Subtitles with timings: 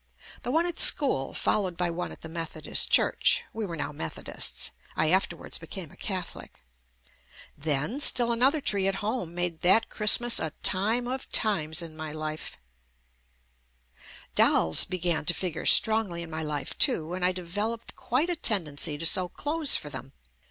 [0.41, 4.71] The one at school followed by one at the Methodist Church (we were now Methodists—
[4.95, 6.63] I afterwards became a Catholic).
[7.55, 12.11] Then still another tree at home made that Christmas a time of times in my
[12.13, 13.99] life, JUST ME
[14.33, 18.97] Dolls began to figure strongly in my life too, and I developed quite a tendency
[18.97, 20.13] to sew clothes for them.